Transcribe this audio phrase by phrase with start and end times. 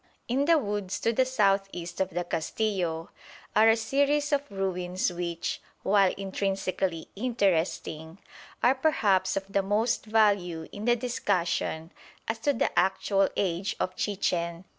[0.27, 3.11] In the woods to the south east of the Castillo
[3.55, 8.17] are a series of ruins which, while intrinsically interesting,
[8.63, 11.91] are perhaps of most value in the discussion
[12.27, 14.65] as to the actual age of Chichen.